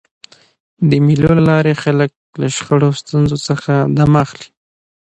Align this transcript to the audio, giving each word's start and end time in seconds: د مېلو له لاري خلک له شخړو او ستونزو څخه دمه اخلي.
د 0.89 0.91
مېلو 1.05 1.29
له 1.37 1.43
لاري 1.49 1.73
خلک 1.83 2.11
له 2.41 2.47
شخړو 2.55 2.85
او 2.89 2.97
ستونزو 3.01 3.37
څخه 3.47 3.71
دمه 3.97 4.19
اخلي. 4.25 4.47